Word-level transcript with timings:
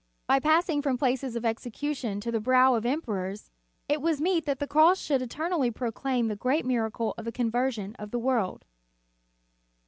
"f 0.01 0.07
By 0.25 0.39
passing 0.39 0.81
from 0.81 0.97
places 0.97 1.35
of 1.35 1.45
execution 1.45 2.19
to 2.21 2.31
the 2.31 2.39
brow 2.39 2.73
of 2.73 2.87
emperors, 2.87 3.51
it 3.87 4.01
was 4.01 4.19
meet 4.19 4.47
that 4.47 4.57
the 4.57 4.65
cross 4.65 4.97
should 4.99 5.21
eternally 5.21 5.69
proclaim 5.69 6.27
the 6.27 6.35
great 6.35 6.65
miracle 6.65 7.13
of 7.19 7.25
the 7.25 7.31
conversion 7.31 7.95
of 7.99 8.09
the 8.09 8.17
world. 8.17 8.65